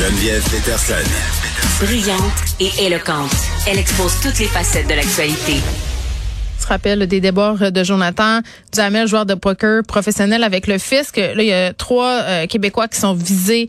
Geneviève 0.00 0.42
Peterson. 0.48 0.94
Brillante 1.84 2.22
et 2.58 2.86
éloquente, 2.86 3.36
elle 3.68 3.78
expose 3.78 4.18
toutes 4.22 4.38
les 4.38 4.46
facettes 4.46 4.88
de 4.88 4.94
l'actualité. 4.94 5.60
se 6.58 6.66
rappelle 6.66 7.06
des 7.06 7.20
débords 7.20 7.70
de 7.70 7.84
Jonathan 7.84 8.40
Duhamel, 8.72 9.06
joueur 9.06 9.26
de 9.26 9.34
poker 9.34 9.82
professionnel 9.86 10.42
avec 10.42 10.68
le 10.68 10.78
fisc. 10.78 11.18
Là, 11.18 11.34
il 11.36 11.48
y 11.48 11.52
a 11.52 11.74
trois 11.74 12.22
euh, 12.22 12.46
Québécois 12.46 12.88
qui 12.88 12.98
sont 12.98 13.12
visés 13.12 13.66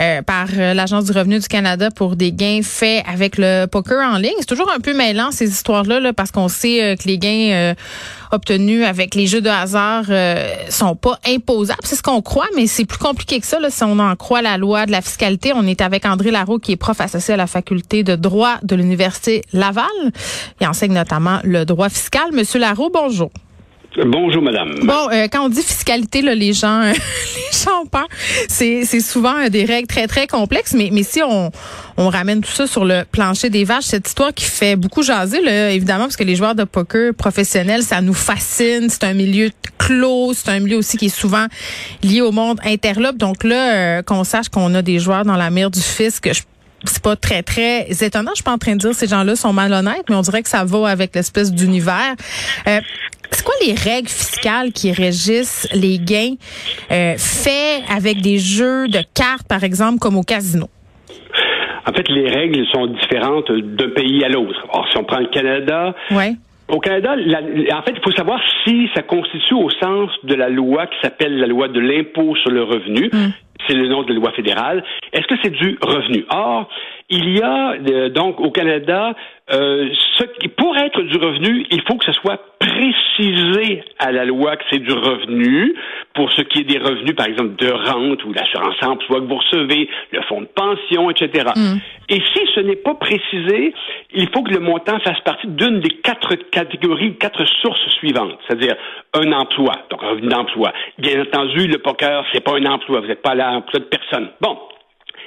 euh, 0.00 0.20
par 0.22 0.48
euh, 0.56 0.74
l'Agence 0.74 1.04
du 1.04 1.12
revenu 1.12 1.38
du 1.38 1.46
Canada 1.46 1.90
pour 1.92 2.16
des 2.16 2.32
gains 2.32 2.62
faits 2.64 3.04
avec 3.06 3.38
le 3.38 3.66
poker 3.66 4.02
en 4.02 4.18
ligne. 4.18 4.34
C'est 4.40 4.46
toujours 4.46 4.72
un 4.72 4.80
peu 4.80 4.94
mêlant 4.94 5.30
ces 5.30 5.48
histoires-là 5.48 6.00
là, 6.00 6.12
parce 6.12 6.32
qu'on 6.32 6.48
sait 6.48 6.96
que 6.98 7.06
les 7.06 7.18
gains 7.18 7.74
obtenus 8.32 8.84
avec 8.84 9.14
les 9.14 9.26
jeux 9.26 9.40
de 9.40 9.48
hasard 9.48 10.04
sont 10.70 10.96
pas 10.96 11.18
imposables. 11.26 11.80
C'est 11.84 11.96
ce 11.96 12.02
qu'on 12.02 12.22
croit, 12.22 12.48
mais 12.56 12.66
c'est 12.66 12.84
plus 12.84 12.98
compliqué 12.98 13.40
que 13.40 13.46
ça. 13.46 13.58
Là, 13.60 13.70
si 13.70 13.82
on 13.84 13.98
en 13.98 14.14
croit 14.16 14.42
la 14.42 14.56
loi 14.56 14.86
de 14.86 14.92
la 14.92 15.00
fiscalité, 15.00 15.52
on 15.54 15.66
est 15.66 15.80
avec 15.80 16.04
André 16.04 16.30
Larreau, 16.30 16.58
qui 16.58 16.72
est 16.72 16.76
prof 16.76 17.00
associé 17.00 17.34
à 17.34 17.36
la 17.36 17.46
faculté 17.46 18.02
de 18.02 18.16
droit 18.16 18.56
de 18.62 18.76
l'Université 18.76 19.42
Laval. 19.52 19.86
Il 20.60 20.66
enseigne 20.66 20.92
notamment 20.92 21.40
le 21.44 21.64
droit 21.64 21.88
fiscal. 21.88 22.32
Monsieur 22.32 22.60
Larreau, 22.60 22.90
bonjour. 22.92 23.30
Bonjour, 23.96 24.42
madame. 24.42 24.74
Bon, 24.82 25.08
euh, 25.10 25.26
quand 25.32 25.46
on 25.46 25.48
dit 25.48 25.62
fiscalité, 25.62 26.20
là, 26.20 26.34
les 26.34 26.52
gens, 26.52 26.82
les 26.82 27.58
gens 27.64 27.86
peur. 27.90 28.06
C'est, 28.48 28.84
c'est 28.84 29.00
souvent 29.00 29.36
euh, 29.36 29.48
des 29.48 29.64
règles 29.64 29.86
très, 29.88 30.06
très 30.06 30.26
complexes, 30.26 30.74
mais, 30.74 30.90
mais 30.92 31.02
si 31.02 31.22
on, 31.22 31.50
on 31.96 32.08
ramène 32.08 32.42
tout 32.42 32.50
ça 32.50 32.66
sur 32.66 32.84
le 32.84 33.04
plancher 33.10 33.48
des 33.48 33.64
vaches, 33.64 33.84
cette 33.84 34.06
histoire 34.06 34.34
qui 34.34 34.44
fait 34.44 34.76
beaucoup 34.76 35.02
jaser, 35.02 35.40
là, 35.40 35.70
évidemment, 35.70 36.04
parce 36.04 36.16
que 36.16 36.24
les 36.24 36.36
joueurs 36.36 36.54
de 36.54 36.64
poker 36.64 37.14
professionnels, 37.14 37.82
ça 37.82 38.00
nous 38.02 38.14
fascine. 38.14 38.88
C'est 38.90 39.04
un 39.04 39.14
milieu 39.14 39.50
clos, 39.78 40.34
c'est 40.34 40.50
un 40.50 40.60
milieu 40.60 40.76
aussi 40.76 40.98
qui 40.98 41.06
est 41.06 41.16
souvent 41.16 41.46
lié 42.02 42.20
au 42.20 42.30
monde 42.30 42.60
interlope. 42.64 43.16
Donc 43.16 43.42
là, 43.42 43.74
euh, 43.74 44.02
qu'on 44.02 44.22
sache 44.22 44.48
qu'on 44.50 44.74
a 44.74 44.82
des 44.82 44.98
joueurs 44.98 45.24
dans 45.24 45.36
la 45.36 45.50
mire 45.50 45.70
du 45.70 45.80
fisc, 45.80 46.28
c'est 46.84 47.02
pas 47.02 47.16
très, 47.16 47.42
très 47.42 47.88
étonnant. 48.02 48.30
Je 48.32 48.36
suis 48.36 48.44
pas 48.44 48.52
en 48.52 48.58
train 48.58 48.74
de 48.74 48.78
dire 48.78 48.90
que 48.90 48.96
ces 48.96 49.08
gens-là 49.08 49.34
sont 49.34 49.52
malhonnêtes, 49.52 50.04
mais 50.08 50.14
on 50.14 50.20
dirait 50.20 50.42
que 50.42 50.48
ça 50.48 50.64
va 50.64 50.88
avec 50.88 51.14
l'espèce 51.14 51.52
d'univers. 51.52 52.14
Euh, 52.66 52.80
c'est 53.30 53.44
quoi 53.44 53.54
les 53.64 53.74
règles 53.74 54.08
fiscales 54.08 54.72
qui 54.72 54.92
régissent 54.92 55.68
les 55.74 55.98
gains 55.98 56.34
euh, 56.90 57.14
faits 57.16 57.82
avec 57.94 58.20
des 58.20 58.38
jeux 58.38 58.88
de 58.88 59.00
cartes, 59.14 59.46
par 59.48 59.64
exemple, 59.64 59.98
comme 59.98 60.16
au 60.16 60.22
casino? 60.22 60.68
En 61.86 61.92
fait, 61.92 62.08
les 62.08 62.28
règles 62.28 62.66
sont 62.72 62.86
différentes 62.86 63.50
d'un 63.50 63.88
pays 63.90 64.24
à 64.24 64.28
l'autre. 64.28 64.62
Alors, 64.72 64.86
si 64.90 64.98
on 64.98 65.04
prend 65.04 65.20
le 65.20 65.28
Canada, 65.28 65.94
ouais. 66.10 66.34
Au 66.68 66.80
Canada, 66.80 67.12
en 67.14 67.82
fait, 67.82 67.94
il 67.96 68.02
faut 68.04 68.12
savoir 68.12 68.38
si 68.62 68.90
ça 68.94 69.00
constitue 69.00 69.54
au 69.54 69.70
sens 69.70 70.10
de 70.24 70.34
la 70.34 70.50
loi 70.50 70.86
qui 70.86 70.96
s'appelle 71.00 71.38
la 71.38 71.46
loi 71.46 71.68
de 71.68 71.80
l'impôt 71.80 72.36
sur 72.36 72.50
le 72.50 72.62
revenu. 72.62 73.08
Mm 73.10 73.28
c'est 73.66 73.74
le 73.74 73.88
nom 73.88 74.02
de 74.02 74.14
loi 74.14 74.32
fédérale. 74.32 74.84
Est-ce 75.12 75.26
que 75.26 75.34
c'est 75.42 75.50
du 75.50 75.78
revenu? 75.80 76.24
Or, 76.30 76.68
il 77.10 77.36
y 77.36 77.42
a 77.42 77.72
euh, 77.72 78.10
donc 78.10 78.38
au 78.40 78.50
Canada, 78.50 79.14
euh, 79.50 79.88
ce 80.18 80.24
qui, 80.24 80.48
pour 80.48 80.76
être 80.76 81.00
du 81.02 81.16
revenu, 81.16 81.66
il 81.70 81.80
faut 81.88 81.96
que 81.96 82.04
ce 82.04 82.12
soit 82.12 82.38
précisé 82.58 83.82
à 83.98 84.12
la 84.12 84.26
loi 84.26 84.56
que 84.56 84.64
c'est 84.70 84.78
du 84.78 84.92
revenu. 84.92 85.74
Pour 86.14 86.30
ce 86.32 86.42
qui 86.42 86.60
est 86.60 86.64
des 86.64 86.78
revenus, 86.78 87.14
par 87.14 87.26
exemple, 87.26 87.54
de 87.56 87.70
rente 87.70 88.24
ou 88.24 88.32
d'assurance 88.32 88.74
emploi 88.82 89.20
que 89.20 89.26
vous 89.26 89.36
recevez, 89.36 89.88
le 90.10 90.20
fonds 90.22 90.40
de 90.40 90.48
pension, 90.48 91.10
etc. 91.10 91.44
Mm. 91.54 91.76
Et 92.10 92.20
si 92.34 92.40
ce 92.54 92.60
n'est 92.60 92.76
pas 92.76 92.94
précisé, 92.94 93.72
il 94.12 94.28
faut 94.34 94.42
que 94.42 94.52
le 94.52 94.60
montant 94.60 94.98
fasse 95.00 95.20
partie 95.20 95.46
d'une 95.46 95.80
des 95.80 95.90
quatre 96.02 96.34
catégories, 96.50 97.16
quatre 97.16 97.44
sources 97.62 97.88
suivantes, 97.98 98.38
c'est-à-dire 98.46 98.74
un 99.14 99.32
emploi, 99.32 99.72
donc 99.90 100.02
un 100.02 100.10
revenu 100.10 100.28
d'emploi. 100.28 100.72
Bien 100.98 101.22
entendu, 101.22 101.68
le 101.68 101.78
poker, 101.78 102.24
c'est 102.32 102.42
pas 102.42 102.56
un 102.56 102.66
emploi, 102.66 103.00
vous 103.00 103.06
n'êtes 103.06 103.22
pas 103.22 103.34
là 103.34 103.52
l'emploi 103.52 103.80
de 103.80 103.84
personne. 103.84 104.28
Bon. 104.40 104.58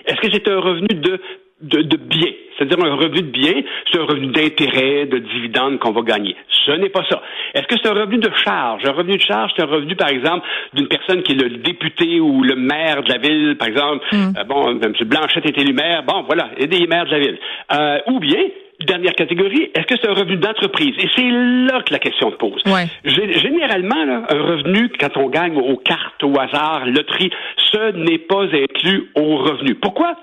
Est-ce 0.05 0.19
que 0.19 0.31
c'est 0.31 0.47
un 0.47 0.59
revenu 0.59 0.87
de 0.95 1.21
de, 1.61 1.81
de 1.81 1.97
biens, 1.97 2.33
c'est-à-dire 2.57 2.83
un 2.85 2.95
revenu 2.95 3.21
de 3.21 3.31
biens, 3.31 3.61
c'est 3.91 3.99
un 3.99 4.05
revenu 4.05 4.27
d'intérêt, 4.27 5.05
de 5.05 5.19
dividendes 5.19 5.79
qu'on 5.79 5.91
va 5.91 6.01
gagner. 6.01 6.35
Ce 6.65 6.71
n'est 6.71 6.89
pas 6.89 7.03
ça. 7.09 7.21
Est-ce 7.53 7.67
que 7.67 7.75
c'est 7.81 7.89
un 7.89 7.99
revenu 7.99 8.17
de 8.19 8.29
charge? 8.43 8.83
Un 8.85 8.91
revenu 8.91 9.17
de 9.17 9.21
charge, 9.21 9.51
c'est 9.55 9.63
un 9.63 9.67
revenu, 9.67 9.95
par 9.95 10.09
exemple, 10.09 10.45
d'une 10.73 10.87
personne 10.87 11.23
qui 11.23 11.33
est 11.33 11.35
le 11.35 11.57
député 11.57 12.19
ou 12.19 12.43
le 12.43 12.55
maire 12.55 13.03
de 13.03 13.09
la 13.09 13.17
ville, 13.17 13.57
par 13.57 13.67
exemple. 13.67 14.05
Mm. 14.11 14.33
Euh, 14.37 14.43
bon, 14.43 14.79
M. 14.79 14.93
Blanchette 15.05 15.45
est 15.45 15.57
élu 15.57 15.73
maire. 15.73 16.03
Bon, 16.03 16.23
voilà, 16.23 16.51
il 16.59 16.67
des 16.67 16.85
maires 16.87 17.05
de 17.05 17.11
la 17.11 17.19
ville. 17.19 17.39
Euh, 17.73 17.99
ou 18.07 18.19
bien, 18.19 18.43
dernière 18.85 19.13
catégorie, 19.13 19.71
est-ce 19.75 19.85
que 19.85 19.95
c'est 20.01 20.09
un 20.09 20.13
revenu 20.13 20.37
d'entreprise? 20.37 20.95
Et 20.99 21.07
c'est 21.15 21.29
là 21.29 21.81
que 21.81 21.93
la 21.93 21.99
question 21.99 22.31
se 22.31 22.35
pose. 22.35 22.61
Généralement, 23.03 24.05
là, 24.05 24.23
un 24.29 24.41
revenu, 24.41 24.89
quand 24.99 25.17
on 25.17 25.29
gagne 25.29 25.57
aux 25.57 25.77
cartes, 25.77 26.23
au 26.23 26.33
hasard, 26.39 26.85
loterie, 26.85 27.31
ce 27.71 27.91
n'est 27.93 28.19
pas 28.19 28.43
inclus 28.43 29.09
au 29.15 29.37
revenu. 29.37 29.75
Pourquoi? 29.75 30.15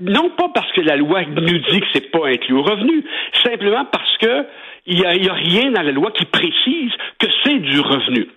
Non 0.00 0.30
pas 0.30 0.48
parce 0.54 0.70
que 0.72 0.82
la 0.82 0.96
loi 0.96 1.22
nous 1.24 1.58
dit 1.58 1.80
que 1.80 1.86
c'est 1.92 2.10
pas 2.10 2.26
inclus 2.26 2.54
au 2.54 2.62
revenu, 2.62 3.04
simplement 3.42 3.84
parce 3.90 4.16
que 4.18 4.46
il 4.86 5.00
y 5.00 5.04
a, 5.04 5.14
y 5.16 5.28
a 5.28 5.32
rien 5.32 5.70
dans 5.72 5.82
la 5.82 5.92
loi 5.92 6.10
qui 6.12 6.24
précise 6.26 6.92
que 7.18 7.26
c'est 7.44 7.58
du 7.58 7.80
revenu. 7.80 8.28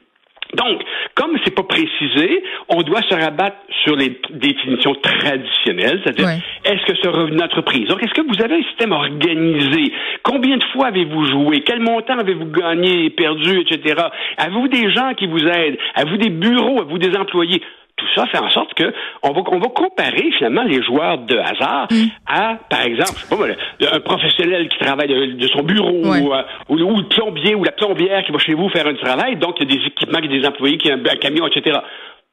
Donc, 0.56 0.82
comme 1.14 1.38
c'est 1.44 1.54
pas 1.54 1.64
précisé, 1.64 2.44
on 2.70 2.82
doit 2.82 3.04
se 3.04 3.14
rabattre 3.14 3.58
sur 3.84 3.96
les 3.96 4.20
définitions 4.32 4.96
traditionnelles, 4.96 6.02
c'est-à-dire 6.04 6.28
est-ce 6.66 6.86
que 6.88 6.98
c'est 7.00 7.08
un 7.08 7.12
revenu 7.12 7.38
d'entreprise? 7.38 7.88
Donc, 7.88 8.02
est-ce 8.04 8.14
que 8.14 8.22
vous 8.22 8.42
avez 8.44 8.56
un 8.56 8.64
système 8.64 8.92
organisé? 8.92 9.94
Combien 10.24 10.58
de 10.58 10.64
fois 10.74 10.88
avez-vous 10.88 11.26
joué? 11.28 11.62
Quel 11.62 11.82
montant 11.82 12.18
avez-vous 12.18 12.48
gagné 12.48 13.12
perdu, 13.12 13.60
etc.? 13.60 14.02
Avez-vous 14.38 14.68
des 14.70 14.92
gens 14.92 15.14
qui 15.14 15.28
vous 15.28 15.46
aident? 15.46 15.78
Avez-vous 15.94 16.18
des 16.18 16.32
bureaux? 16.32 16.80
Avez-vous 16.80 16.98
des 16.98 17.16
employés? 17.16 17.62
Tout 18.00 18.08
ça 18.16 18.26
fait 18.28 18.40
en 18.40 18.50
sorte 18.50 18.74
que 18.74 18.94
on 19.24 19.32
va, 19.32 19.42
on 19.48 19.60
va 19.60 19.68
comparer 19.68 20.32
finalement 20.38 20.64
les 20.64 20.82
joueurs 20.82 21.18
de 21.20 21.38
hasard 21.38 21.88
mm. 21.92 22.06
à, 22.28 22.58
par 22.70 22.82
exemple, 22.82 23.20
pas, 23.30 23.96
un 23.96 24.00
professionnel 24.00 24.70
qui 24.70 24.78
travaille 24.80 25.08
de, 25.08 25.48
son 25.48 25.64
bureau 25.64 26.06
euh, 26.06 26.44
ou, 26.70 26.78
le 26.78 27.08
plombier 27.08 27.56
ou 27.56 27.64
la 27.64 27.72
plombière 27.72 28.24
qui 28.24 28.32
va 28.32 28.40
chez 28.40 28.54
vous 28.54 28.70
faire 28.70 28.88
un 28.88 28.96
travail. 28.96 29.36
Donc, 29.36 29.56
il 29.60 29.70
y 29.70 29.74
a 29.74 29.78
des 29.78 29.88
équipements, 29.88 30.20
il 30.24 30.32
y 30.32 30.38
a 30.38 30.42
des 30.42 30.48
employés, 30.48 30.78
qui 30.78 30.92
ont 30.92 30.96
un, 30.96 31.16
camion, 31.18 31.48
etc. 31.48 31.80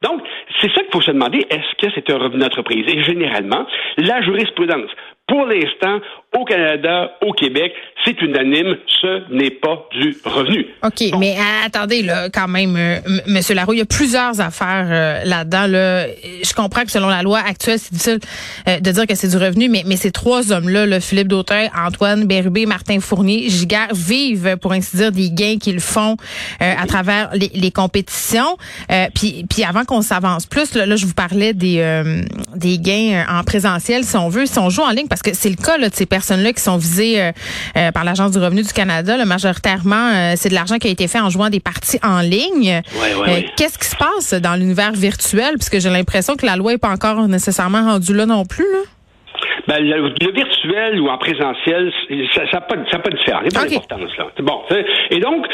Donc, 0.02 0.22
c'est 0.60 0.68
ça 0.72 0.82
qu'il 0.82 0.92
faut 0.92 1.00
se 1.00 1.10
demander, 1.10 1.46
est-ce 1.50 1.86
que 1.86 1.92
c'est 1.94 2.10
un 2.10 2.18
revenu 2.18 2.40
d'entreprise? 2.40 2.84
Et 2.86 3.02
généralement, 3.02 3.66
la 3.96 4.20
jurisprudence, 4.22 4.90
pour 5.26 5.44
l'instant, 5.44 5.98
au 6.38 6.44
Canada, 6.44 7.10
au 7.20 7.32
Québec, 7.32 7.72
c'est 8.04 8.20
unanime, 8.22 8.76
ce 9.00 9.32
n'est 9.32 9.50
pas 9.50 9.88
du 9.90 10.16
revenu. 10.24 10.66
OK, 10.84 11.18
mais 11.18 11.34
euh, 11.36 11.66
attendez, 11.66 12.02
là, 12.02 12.28
quand 12.30 12.46
même, 12.46 12.76
euh, 12.76 12.98
Monsieur 13.26 13.54
Laroux, 13.54 13.72
il 13.72 13.78
y 13.78 13.82
a 13.82 13.86
plusieurs 13.86 14.40
affaires 14.40 14.86
euh, 14.88 15.24
là-dedans. 15.24 15.66
Là. 15.66 16.06
Je 16.42 16.52
comprends 16.54 16.84
que 16.84 16.92
selon 16.92 17.08
la 17.08 17.22
loi 17.22 17.40
actuelle, 17.40 17.78
c'est 17.78 17.92
difficile 17.92 18.20
de 18.66 18.90
dire 18.90 19.06
que 19.06 19.14
c'est 19.16 19.28
du 19.28 19.36
revenu, 19.36 19.68
mais, 19.68 19.82
mais 19.84 19.96
ces 19.96 20.12
trois 20.12 20.52
hommes-là, 20.52 20.86
là, 20.86 21.00
Philippe 21.00 21.28
Dautin, 21.28 21.68
Antoine 21.76 22.26
Bérubé, 22.26 22.66
Martin 22.66 23.00
Fournier, 23.00 23.48
Giguère, 23.48 23.94
vivent, 23.94 24.56
pour 24.58 24.72
ainsi 24.72 24.96
dire, 24.96 25.10
des 25.10 25.30
gains 25.30 25.58
qu'ils 25.58 25.80
font 25.80 26.16
à 26.60 26.86
travers 26.86 27.30
les, 27.32 27.50
les 27.54 27.70
compétitions. 27.70 28.56
puis, 29.14 29.44
puis 29.48 29.64
avant 29.64 29.84
qu'on 29.84 30.02
s'avance 30.02 30.46
plus, 30.46 30.74
là, 30.74 30.86
là, 30.86 30.96
je 30.96 31.06
vous 31.06 31.14
parlais 31.14 31.52
des, 31.52 32.02
des 32.54 32.78
gains 32.78 33.24
en 33.28 33.42
présentiel, 33.42 34.04
si 34.04 34.16
on 34.16 34.28
veut, 34.28 34.46
si 34.46 34.58
on 34.58 34.70
joue 34.70 34.82
en 34.82 34.90
ligne, 34.90 35.08
parce 35.16 35.22
que 35.22 35.34
c'est 35.34 35.48
le 35.48 35.56
cas 35.56 35.78
là, 35.78 35.88
de 35.88 35.94
ces 35.94 36.04
personnes-là 36.04 36.52
qui 36.52 36.62
sont 36.62 36.76
visées 36.76 37.32
euh, 37.76 37.90
par 37.92 38.04
l'Agence 38.04 38.32
du 38.32 38.38
revenu 38.38 38.62
du 38.62 38.72
Canada. 38.72 39.16
Là, 39.16 39.24
majoritairement, 39.24 40.10
euh, 40.14 40.34
c'est 40.36 40.50
de 40.50 40.54
l'argent 40.54 40.76
qui 40.76 40.88
a 40.88 40.90
été 40.90 41.08
fait 41.08 41.20
en 41.20 41.30
jouant 41.30 41.48
des 41.48 41.60
parties 41.60 41.98
en 42.02 42.20
ligne. 42.20 42.82
Euh, 42.94 43.40
qu'est-ce 43.56 43.78
qui 43.78 43.88
se 43.88 43.96
passe 43.96 44.34
dans 44.34 44.56
l'univers 44.56 44.92
virtuel? 44.92 45.54
Puisque 45.54 45.78
j'ai 45.80 45.88
l'impression 45.88 46.36
que 46.36 46.44
la 46.44 46.56
loi 46.56 46.72
n'est 46.72 46.78
pas 46.78 46.90
encore 46.90 47.26
nécessairement 47.28 47.82
rendue 47.84 48.12
là 48.12 48.26
non 48.26 48.44
plus. 48.44 48.66
Là. 48.70 48.80
Ben, 49.66 49.78
le, 49.80 50.32
virtuel 50.32 51.00
ou 51.00 51.08
en 51.08 51.18
présentiel, 51.18 51.92
ça 52.34 52.42
n'a 52.52 52.60
pas, 52.60 52.76
ça 52.90 52.98
pas 52.98 53.10
de 53.10 53.16
différence. 53.16 53.42
Il 53.44 53.48
n'y 53.48 53.56
a 53.56 53.60
pas 53.60 53.68
d'importance, 53.68 54.16
là. 54.16 54.26
Bon. 54.40 54.62
Et 55.10 55.18
donc, 55.18 55.46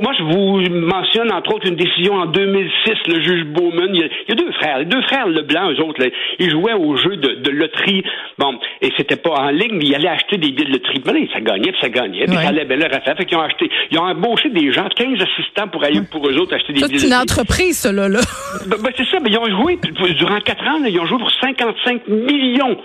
moi, 0.00 0.12
je 0.18 0.22
vous 0.22 0.60
mentionne, 0.86 1.32
entre 1.32 1.54
autres, 1.54 1.66
une 1.66 1.76
décision 1.76 2.14
en 2.14 2.26
2006, 2.26 2.94
le 3.06 3.22
juge 3.22 3.44
Bowman. 3.46 3.90
Il 3.92 4.08
y 4.28 4.32
a, 4.32 4.34
deux 4.34 4.52
frères. 4.52 4.78
Les 4.78 4.84
deux 4.84 5.02
frères 5.02 5.26
Leblanc, 5.26 5.70
eux 5.72 5.80
autres, 5.82 6.02
ils 6.38 6.50
jouaient 6.50 6.74
au 6.74 6.96
jeu 6.96 7.16
de, 7.16 7.34
de 7.34 7.50
loterie. 7.50 8.04
Bon. 8.38 8.58
Et 8.82 8.92
c'était 8.96 9.16
pas 9.16 9.30
en 9.30 9.50
ligne, 9.50 9.72
mais 9.72 9.84
ils 9.84 9.94
allaient 9.94 10.08
acheter 10.08 10.36
des 10.36 10.50
billets 10.50 10.68
de 10.68 10.72
loterie. 10.72 11.00
Ben, 11.04 11.26
ça 11.32 11.40
gagnait, 11.40 11.72
puis 11.72 11.80
ça 11.80 11.88
gagnait. 11.88 12.24
Puis 12.24 12.34
ça 12.34 12.48
allait 12.48 12.64
bien 12.64 12.76
leur 12.76 12.94
affaire. 12.94 13.16
Fait 13.16 13.24
qu'ils 13.24 13.38
ont 13.38 13.42
acheté, 13.42 13.70
ils 13.90 13.98
ont 13.98 14.04
embauché 14.04 14.48
des 14.50 14.72
gens, 14.72 14.88
15 14.88 15.18
assistants 15.20 15.68
pour 15.68 15.84
aller, 15.84 16.00
pour 16.10 16.28
eux 16.28 16.36
autres, 16.38 16.54
acheter 16.54 16.72
des 16.72 16.80
billets 16.80 16.88
de 16.88 16.92
loterie. 16.92 17.00
C'est 17.00 17.06
une 17.06 17.22
entreprise, 17.22 17.78
cela, 17.78 18.08
là. 18.08 18.20
Ben, 18.66 18.76
ben, 18.82 18.90
c'est 18.96 19.06
ça. 19.06 19.18
Mais 19.20 19.30
ils 19.30 19.38
ont 19.38 19.62
joué, 19.62 19.78
durant 20.18 20.40
quatre 20.40 20.64
ans, 20.64 20.82
ils 20.84 20.98
ont 21.00 21.06
joué 21.06 21.18
pour 21.18 21.30
55 21.30 22.08
millions 22.08 22.76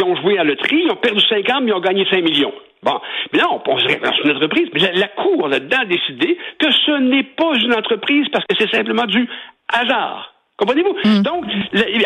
qui 0.00 0.04
ont 0.08 0.16
joué 0.16 0.38
à 0.38 0.44
la 0.44 0.50
loterie, 0.50 0.82
ils 0.84 0.90
ont 0.90 0.96
perdu 0.96 1.20
5 1.28 1.48
ans, 1.50 1.60
mais 1.60 1.70
ils 1.70 1.74
ont 1.74 1.80
gagné 1.80 2.06
5 2.10 2.22
millions. 2.22 2.52
Bon. 2.82 2.98
Mais 3.32 3.38
là, 3.38 3.48
on, 3.50 3.78
serait 3.78 4.00
dans 4.02 4.12
une 4.24 4.36
entreprise. 4.36 4.68
Mais 4.72 4.92
la, 4.94 5.08
Cour, 5.08 5.48
là-dedans, 5.48 5.78
a 5.82 5.84
décidé 5.84 6.38
que 6.58 6.70
ce 6.70 6.98
n'est 6.98 7.24
pas 7.24 7.54
une 7.56 7.74
entreprise 7.74 8.26
parce 8.32 8.44
que 8.46 8.56
c'est 8.58 8.70
simplement 8.70 9.04
du 9.04 9.28
hasard. 9.68 10.32
Comprenez-vous? 10.56 10.94
Hmm. 11.04 11.22
Donc, 11.22 11.44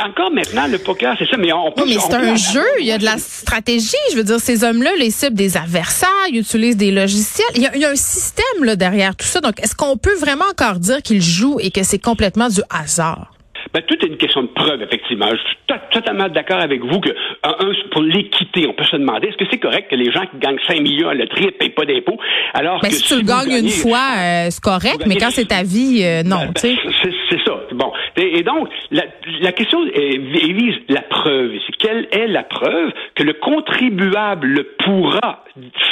encore 0.05 0.31
maintenant, 0.31 0.67
le 0.69 0.79
poker, 0.79 1.17
c'est 1.19 1.29
ça, 1.29 1.37
mais 1.37 1.53
on 1.53 1.73
peut... 1.73 1.85
mais 1.87 1.99
c'est 1.99 2.15
un 2.15 2.37
jeu, 2.37 2.65
il 2.79 2.87
y 2.87 2.93
a 2.93 2.99
de 2.99 3.05
la 3.05 3.19
stratégie. 3.19 3.97
Je 4.13 4.17
veux 4.17 4.23
dire, 4.23 4.39
ces 4.39 4.63
hommes-là, 4.63 4.91
les 4.99 5.11
cibles 5.11 5.37
des 5.37 5.57
adversaires, 5.57 6.09
ils 6.31 6.39
utilisent 6.39 6.77
des 6.77 6.93
logiciels. 6.93 7.49
Il 7.57 7.63
y 7.63 7.67
a, 7.67 7.75
il 7.75 7.81
y 7.81 7.85
a 7.85 7.91
un 7.91 7.97
système 7.97 8.65
là, 8.65 8.77
derrière 8.77 9.17
tout 9.17 9.27
ça. 9.27 9.41
Donc, 9.41 9.61
est-ce 9.61 9.75
qu'on 9.75 9.97
peut 9.97 10.17
vraiment 10.21 10.45
encore 10.51 10.79
dire 10.79 11.03
qu'ils 11.03 11.23
jouent 11.23 11.59
et 11.61 11.71
que 11.71 11.83
c'est 11.83 11.99
complètement 11.99 12.49
du 12.49 12.61
hasard? 12.71 13.34
Ben, 13.75 13.83
tout 13.83 13.97
est 14.05 14.09
une 14.09 14.17
question 14.17 14.43
de 14.43 14.49
preuve, 14.49 14.83
effectivement. 14.83 15.27
Je 15.33 15.37
suis 15.37 15.81
totalement 15.91 16.29
d'accord 16.29 16.61
avec 16.61 16.81
vous 16.81 17.01
que, 17.01 17.11
un, 17.43 17.73
pour 17.91 18.03
l'équité, 18.03 18.69
on 18.69 18.73
peut 18.73 18.85
se 18.85 18.95
demander 18.95 19.27
est-ce 19.27 19.37
que 19.37 19.47
c'est 19.51 19.59
correct 19.59 19.91
que 19.91 19.97
les 19.97 20.13
gens 20.13 20.25
qui 20.27 20.39
gagnent 20.39 20.61
5 20.65 20.81
millions 20.81 21.09
à 21.09 21.15
la 21.15 21.25
loterie 21.25 21.47
ne 21.47 21.51
payent 21.51 21.71
pas 21.71 21.85
d'impôts, 21.85 22.19
alors 22.55 22.81
ben, 22.81 22.89
que 22.89 22.95
si 22.95 23.03
tu 23.03 23.17
le 23.17 23.27
gagnes 23.27 23.65
une 23.65 23.71
fois, 23.71 23.99
euh, 24.17 24.47
c'est 24.51 24.63
correct, 24.63 25.03
mais 25.07 25.17
quand 25.17 25.31
c'est 25.31 25.49
ta 25.49 25.65
vie, 25.65 26.03
euh, 26.05 26.23
non. 26.23 26.37
Ben, 26.37 26.53
ben, 26.63 27.13
c'est 27.29 27.45
ça. 27.45 27.61
Bon. 27.73 27.93
Et, 28.17 28.45
donc, 28.45 28.69
la, 28.93 29.03
la 29.41 29.51
question 29.51 29.85
vise 29.85 30.77
la 30.89 31.03
preuve 31.03 31.57
ici. 31.57 31.73
Quelle 31.81 32.07
est 32.13 32.29
la 32.29 32.45
preuve 32.45 32.93
que 33.17 33.25
le 33.25 33.33
contribuable 33.33 34.67
pourra 34.85 35.45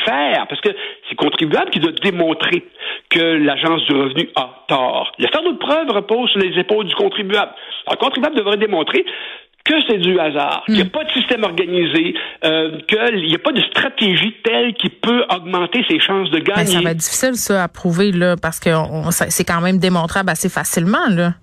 faire? 0.05 0.47
Parce 0.49 0.61
que 0.61 0.71
c'est 1.13 1.21
le 1.21 1.31
contribuable 1.31 1.71
qui 1.71 1.81
doit 1.81 1.93
démontrer 1.93 2.65
que 3.11 3.21
l'Agence 3.21 3.85
du 3.87 3.95
revenu 3.95 4.29
a 4.37 4.65
tort. 4.69 5.13
Le 5.19 5.29
fardeau 5.29 5.53
de 5.53 5.59
preuve 5.59 5.89
repose 5.91 6.31
sur 6.31 6.41
les 6.41 6.59
épaules 6.59 6.87
du 6.87 6.95
contribuable. 6.95 7.53
Alors, 7.87 7.99
le 8.01 8.05
contribuable 8.05 8.37
devrait 8.37 8.57
démontrer 8.57 9.05
que 9.65 9.75
c'est 9.89 9.99
du 9.99 10.19
hasard, 10.19 10.65
qu'il 10.67 10.75
n'y 10.75 10.81
a 10.81 10.85
hmm. 10.85 10.89
pas 10.89 11.05
de 11.05 11.11
système 11.13 11.45
organisé, 11.45 12.15
euh, 12.45 12.81
qu'il 12.89 13.29
n'y 13.29 13.35
a 13.35 13.39
pas 13.39 13.53
de 13.53 13.63
stratégie 13.63 14.35
telle 14.43 14.75
qui 14.75 14.89
peut 14.89 15.25
augmenter 15.33 15.85
ses 15.89 16.01
chances 16.01 16.31
de 16.31 16.41
gagner. 16.41 16.67
ça 16.67 16.81
va 16.81 16.91
être 16.91 16.97
difficile, 16.97 17.35
ça, 17.35 17.63
à 17.63 17.69
prouver, 17.69 18.11
là, 18.11 18.35
parce 18.41 18.59
que 18.59 18.71
c'est 19.29 19.45
quand 19.45 19.61
même 19.61 19.79
démontrable 19.79 20.31
assez 20.31 20.49
facilement, 20.49 21.07
là. 21.11 21.35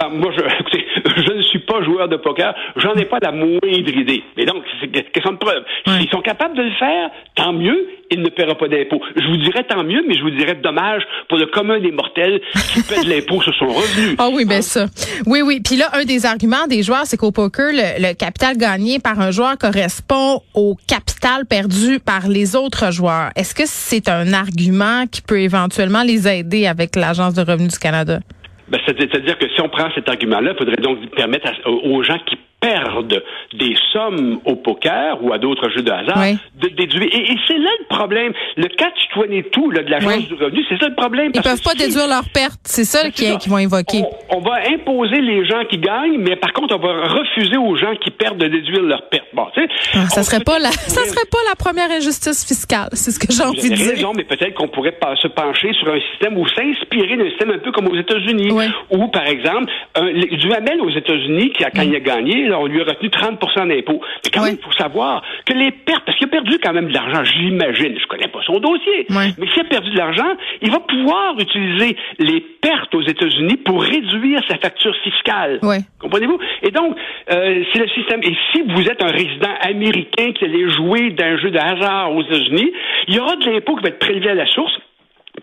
Ben, 0.00 0.08
moi, 0.08 0.32
je, 0.36 0.42
écoutez, 0.60 0.83
je 1.04 1.32
ne 1.32 1.42
suis 1.42 1.60
pas 1.60 1.82
joueur 1.82 2.08
de 2.08 2.16
poker, 2.16 2.54
j'en 2.76 2.94
ai 2.94 3.04
pas 3.04 3.18
la 3.22 3.32
moindre 3.32 3.66
idée. 3.66 4.22
Mais 4.36 4.44
donc, 4.44 4.64
c'est 4.80 4.86
une 4.86 5.02
question 5.02 5.32
de 5.32 5.38
preuve. 5.38 5.64
S'ils 5.86 6.08
sont 6.10 6.22
capables 6.22 6.56
de 6.56 6.62
le 6.62 6.72
faire, 6.72 7.10
tant 7.34 7.52
mieux, 7.52 7.88
il 8.10 8.20
ne 8.20 8.28
paiera 8.28 8.54
pas 8.54 8.68
d'impôt. 8.68 9.00
Je 9.16 9.26
vous 9.26 9.36
dirais 9.38 9.64
tant 9.64 9.82
mieux, 9.82 10.02
mais 10.06 10.14
je 10.14 10.22
vous 10.22 10.30
dirais 10.30 10.54
dommage 10.54 11.02
pour 11.28 11.38
le 11.38 11.46
commun 11.46 11.80
des 11.80 11.92
mortels 11.92 12.40
qui 12.72 12.82
paie 12.88 13.02
de 13.02 13.08
l'impôt 13.08 13.42
sur 13.42 13.54
son 13.54 13.66
revenu. 13.66 14.16
Ah 14.18 14.28
oui, 14.32 14.44
bien 14.44 14.62
ça. 14.62 14.86
Oui, 15.26 15.42
oui. 15.42 15.60
Puis 15.64 15.76
là, 15.76 15.90
un 15.92 16.04
des 16.04 16.26
arguments 16.26 16.66
des 16.68 16.82
joueurs, 16.82 17.04
c'est 17.04 17.16
qu'au 17.16 17.32
poker, 17.32 17.72
le, 17.72 18.14
capital 18.14 18.56
gagné 18.56 18.98
par 18.98 19.20
un 19.20 19.30
joueur 19.30 19.58
correspond 19.58 20.40
au 20.54 20.76
capital 20.86 21.46
perdu 21.46 21.98
par 21.98 22.28
les 22.28 22.56
autres 22.56 22.92
joueurs. 22.92 23.30
Est-ce 23.36 23.54
que 23.54 23.64
c'est 23.66 24.08
un 24.08 24.32
argument 24.32 25.06
qui 25.10 25.22
peut 25.22 25.40
éventuellement 25.40 26.02
les 26.02 26.28
aider 26.28 26.66
avec 26.66 26.96
l'Agence 26.96 27.34
de 27.34 27.42
revenus 27.42 27.72
du 27.72 27.78
Canada? 27.78 28.20
Ben, 28.68 28.80
C'est-à-dire 28.86 29.38
que 29.38 29.48
si 29.50 29.60
on 29.60 29.68
prend 29.68 29.90
cet 29.94 30.08
argument-là, 30.08 30.52
il 30.52 30.58
faudrait 30.58 30.82
donc 30.82 31.10
permettre 31.14 31.48
aux 31.66 32.02
gens 32.02 32.18
qui 32.26 32.38
perdent 32.64 33.22
des 33.52 33.76
sommes 33.92 34.40
au 34.44 34.56
poker 34.56 35.22
ou 35.22 35.32
à 35.32 35.38
d'autres 35.38 35.68
jeux 35.70 35.82
de 35.82 35.90
hasard 35.90 36.24
de 36.60 36.68
déduire. 36.68 37.08
Et, 37.12 37.36
c'est 37.46 37.58
là 37.58 37.70
le 37.80 37.86
problème. 37.88 38.32
Le 38.56 38.68
catch 38.68 38.94
22 39.16 39.72
là, 39.72 39.82
de 39.82 39.90
l'Agence 39.90 40.28
du 40.28 40.34
revenu, 40.34 40.64
c'est 40.68 40.78
ça 40.78 40.88
le 40.88 40.94
problème. 40.94 41.30
Ils 41.34 41.42
peuvent 41.42 41.62
pas 41.62 41.74
déduire 41.74 42.08
leurs 42.08 42.28
pertes. 42.30 42.60
C'est 42.64 42.84
ça 42.84 43.10
qu'ils 43.10 43.36
vont 43.48 43.56
invoquer. 43.56 44.02
On, 44.30 44.40
va 44.40 44.56
imposer 44.70 45.20
les 45.20 45.46
gens 45.46 45.64
qui 45.70 45.78
gagnent, 45.78 46.18
mais 46.18 46.36
par 46.36 46.52
contre, 46.52 46.76
on 46.76 46.78
va 46.78 47.06
refuser 47.08 47.56
aux 47.56 47.76
gens 47.76 47.94
qui 48.02 48.10
perdent 48.10 48.38
de 48.38 48.48
déduire 48.48 48.82
leurs 48.82 49.08
pertes. 49.08 49.28
Bon, 49.32 49.46
ah, 49.56 50.08
ça 50.08 50.22
serait 50.22 50.44
pas 50.44 50.58
la, 50.58 50.70
ça 50.70 51.04
serait 51.04 51.26
pas 51.30 51.38
la 51.48 51.54
première 51.56 51.90
injustice 51.90 52.46
fiscale. 52.46 52.88
C'est 52.92 53.10
ce 53.10 53.18
que 53.18 53.32
j'ai 53.32 53.42
envie 53.42 53.68
de 53.68 53.74
dire. 53.74 53.90
raison, 53.90 54.12
mais 54.14 54.24
peut-être 54.24 54.54
qu'on 54.54 54.68
pourrait 54.68 54.96
se 55.20 55.28
pencher 55.28 55.72
sur 55.74 55.92
un 55.92 56.00
système 56.12 56.38
ou 56.38 56.46
s'inspirer 56.48 57.16
d'un 57.16 57.28
système 57.30 57.50
un 57.50 57.58
peu 57.58 57.72
comme 57.72 57.88
aux 57.88 57.96
États-Unis, 57.96 58.50
où, 58.90 59.08
par 59.08 59.26
exemple, 59.26 59.70
un, 59.94 60.12
du 60.12 60.52
Hamel 60.52 60.80
aux 60.80 60.90
États-Unis, 60.90 61.50
qui 61.50 61.64
a, 61.64 61.70
quand 61.70 61.82
il 61.82 61.94
a 61.94 62.00
gagné, 62.00 62.48
on 62.54 62.66
lui 62.66 62.80
a 62.80 62.84
retenu 62.84 63.08
30% 63.08 63.68
d'impôts. 63.68 64.00
Mais 64.24 64.30
quand 64.32 64.44
même, 64.44 64.56
il 64.58 64.64
faut 64.64 64.72
savoir 64.72 65.22
que 65.44 65.52
les 65.52 65.70
pertes, 65.70 66.04
parce 66.04 66.16
qu'il 66.18 66.26
a 66.28 66.30
perdu 66.30 66.58
quand 66.62 66.72
même 66.72 66.88
de 66.88 66.94
l'argent, 66.94 67.24
j'imagine, 67.24 67.98
je 68.00 68.06
connais 68.06 68.28
pas 68.28 68.40
son 68.46 68.58
dossier, 68.58 69.06
mais 69.10 69.46
s'il 69.52 69.60
a 69.60 69.64
perdu 69.64 69.90
de 69.90 69.96
l'argent, 69.96 70.34
il 70.62 70.70
va 70.70 70.80
pouvoir 70.80 71.38
utiliser 71.38 71.96
les 72.18 72.40
pertes 72.40 72.94
aux 72.94 73.02
États-Unis 73.02 73.56
pour 73.58 73.82
réduire 73.82 74.40
sa 74.48 74.56
facture 74.58 74.94
fiscale. 75.02 75.60
Comprenez-vous? 75.98 76.38
Et 76.62 76.70
donc, 76.70 76.96
euh, 77.30 77.64
c'est 77.72 77.80
le 77.80 77.88
système. 77.88 78.20
Et 78.22 78.36
si 78.52 78.62
vous 78.62 78.82
êtes 78.88 79.02
un 79.02 79.10
résident 79.10 79.54
américain 79.60 80.32
qui 80.32 80.44
allait 80.44 80.70
jouer 80.70 81.10
d'un 81.10 81.36
jeu 81.38 81.50
de 81.50 81.58
hasard 81.58 82.12
aux 82.14 82.22
États-Unis, 82.22 82.72
il 83.08 83.14
y 83.14 83.18
aura 83.18 83.36
de 83.36 83.50
l'impôt 83.50 83.76
qui 83.76 83.82
va 83.82 83.88
être 83.88 83.98
prélevé 83.98 84.30
à 84.30 84.34
la 84.34 84.46
source 84.46 84.72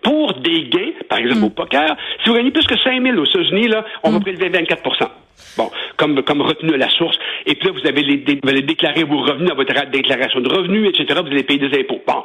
pour 0.02 0.34
des 0.34 0.64
gains, 0.64 0.92
par 1.08 1.18
exemple 1.18 1.40
mm. 1.40 1.44
au 1.44 1.50
poker, 1.50 1.96
si 2.22 2.30
vous 2.30 2.36
gagnez 2.36 2.50
plus 2.50 2.66
que 2.66 2.78
5 2.78 3.02
000 3.02 3.16
aux 3.18 3.24
États-Unis, 3.24 3.68
là, 3.68 3.84
on 4.02 4.10
va 4.10 4.18
mm. 4.18 4.22
prélever 4.22 4.50
24% 4.50 5.08
Bon, 5.56 5.70
comme, 6.02 6.22
comme 6.22 6.42
retenu 6.42 6.74
à 6.74 6.76
la 6.76 6.90
source. 6.90 7.16
Et 7.46 7.54
puis 7.54 7.68
là, 7.68 7.72
vous 7.72 7.86
avez 7.86 8.02
les, 8.02 8.40
vous 8.42 8.48
allez 8.48 8.62
déclarer 8.62 9.04
vos 9.04 9.18
revenus 9.18 9.48
dans 9.48 9.54
votre 9.54 9.90
déclaration 9.90 10.40
de 10.40 10.48
revenus, 10.48 10.88
etc. 10.88 11.20
Vous 11.22 11.30
allez 11.30 11.44
payer 11.44 11.60
des 11.60 11.78
impôts. 11.78 12.00
Bon. 12.06 12.24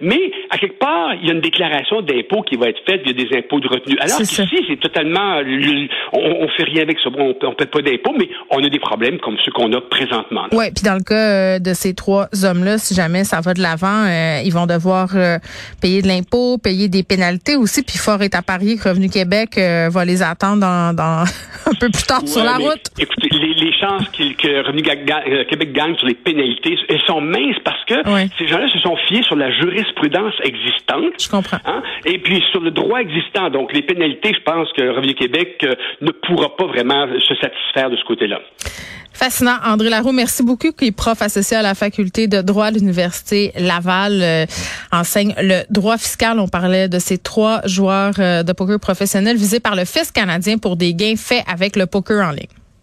Mais, 0.00 0.30
à 0.50 0.58
quelque 0.58 0.78
part, 0.78 1.14
il 1.14 1.26
y 1.26 1.30
a 1.30 1.34
une 1.34 1.40
déclaration 1.40 2.02
d'impôt 2.02 2.42
qui 2.42 2.56
va 2.56 2.68
être 2.68 2.80
faite 2.86 3.02
via 3.04 3.12
des 3.12 3.28
impôts 3.36 3.60
de 3.60 3.68
revenus. 3.68 3.96
Alors 4.00 4.18
qu'ici, 4.18 4.64
c'est 4.68 4.80
totalement, 4.80 5.40
on, 6.12 6.18
on 6.18 6.48
fait 6.48 6.64
rien 6.64 6.82
avec 6.82 6.98
ça. 7.02 7.10
on, 7.16 7.28
ne 7.28 7.54
paie 7.54 7.66
pas 7.66 7.82
d'impôts, 7.82 8.14
mais 8.18 8.28
on 8.50 8.62
a 8.62 8.68
des 8.68 8.78
problèmes 8.78 9.18
comme 9.18 9.36
ceux 9.44 9.52
qu'on 9.52 9.72
a 9.72 9.80
présentement. 9.80 10.46
Oui, 10.52 10.66
puis 10.74 10.84
dans 10.84 10.94
le 10.94 11.02
cas 11.02 11.14
euh, 11.14 11.58
de 11.58 11.74
ces 11.74 11.94
trois 11.94 12.28
hommes-là, 12.44 12.78
si 12.78 12.94
jamais 12.94 13.24
ça 13.24 13.40
va 13.40 13.54
de 13.54 13.60
l'avant, 13.60 14.04
euh, 14.04 14.40
ils 14.44 14.52
vont 14.52 14.66
devoir 14.66 15.10
euh, 15.14 15.38
payer 15.80 16.02
de 16.02 16.08
l'impôt, 16.08 16.58
payer 16.58 16.88
des 16.88 17.02
pénalités 17.02 17.56
aussi, 17.56 17.82
puis 17.82 17.98
fort 17.98 18.22
est 18.22 18.34
à 18.34 18.42
parier 18.42 18.76
que 18.76 18.88
Revenu 18.88 19.08
Québec 19.08 19.58
va 19.58 20.04
les 20.04 20.22
attendre 20.22 20.60
dans, 20.60 21.24
un 21.66 21.74
peu 21.78 21.88
plus 21.90 22.04
tard 22.04 22.26
sur 22.26 22.44
la 22.44 22.56
route. 22.56 22.90
Écoutez, 22.98 23.28
les, 23.30 23.72
chances 23.72 24.08
que 24.08 24.66
Revenu 24.66 24.82
Québec 24.82 25.72
gagne 25.72 25.96
sur 25.96 26.06
les 26.06 26.14
pénalités, 26.14 26.76
elles 26.88 27.00
sont 27.06 27.20
minces 27.20 27.58
parce 27.64 27.84
que 27.84 27.94
ces 28.38 28.48
gens-là 28.48 28.68
se 28.68 28.78
sont 28.78 28.96
fiés 29.08 29.22
sur 29.22 29.36
la 29.36 29.50
jurisprudence 29.52 30.34
existante. 30.42 31.20
Je 31.20 31.28
comprends. 31.28 31.58
Hein, 31.64 31.82
et 32.04 32.18
puis 32.18 32.42
sur 32.50 32.60
le 32.60 32.70
droit 32.70 32.98
existant. 32.98 33.50
Donc 33.50 33.72
les 33.72 33.82
pénalités, 33.82 34.32
je 34.34 34.42
pense 34.42 34.72
que 34.72 34.82
Revenu 34.82 35.14
Québec 35.14 35.64
ne 36.00 36.10
pourra 36.10 36.56
pas 36.56 36.66
vraiment 36.66 37.06
se 37.20 37.34
satisfaire 37.36 37.90
de 37.90 37.96
ce 37.96 38.04
côté-là. 38.04 38.40
Fascinant. 39.18 39.56
André 39.64 39.90
Laroux, 39.90 40.12
merci 40.12 40.44
beaucoup, 40.44 40.70
qui 40.70 40.86
est 40.86 40.92
prof 40.92 41.20
associé 41.22 41.56
à 41.56 41.62
la 41.62 41.74
faculté 41.74 42.28
de 42.28 42.40
droit 42.40 42.70
de 42.70 42.78
l'Université 42.78 43.50
Laval, 43.58 44.20
euh, 44.22 44.46
enseigne 44.92 45.34
le 45.38 45.62
droit 45.70 45.98
fiscal. 45.98 46.38
On 46.38 46.46
parlait 46.46 46.88
de 46.88 47.00
ces 47.00 47.18
trois 47.18 47.60
joueurs 47.64 48.14
euh, 48.20 48.44
de 48.44 48.52
poker 48.52 48.78
professionnels 48.78 49.36
visés 49.36 49.58
par 49.58 49.74
le 49.74 49.84
fisc 49.84 50.14
canadien 50.14 50.58
pour 50.58 50.76
des 50.76 50.94
gains 50.94 51.16
faits 51.16 51.42
avec 51.52 51.74
le 51.74 51.86
poker 51.86 52.28
en 52.28 52.30
ligne. 52.30 52.46